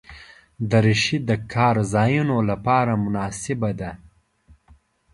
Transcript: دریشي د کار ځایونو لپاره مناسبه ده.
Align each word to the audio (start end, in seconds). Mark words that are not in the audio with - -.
دریشي 0.69 1.17
د 1.29 1.31
کار 1.53 1.75
ځایونو 1.93 2.37
لپاره 2.49 2.91
مناسبه 3.03 3.71
ده. 3.79 3.91